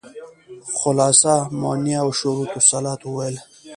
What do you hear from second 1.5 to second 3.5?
مونيه او شروط الصلاة وويل.